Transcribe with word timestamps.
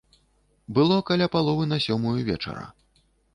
Было 0.77 0.97
каля 1.09 1.27
паловы 1.35 1.63
на 1.75 1.79
сёмую 1.85 2.15
вечара. 2.31 2.65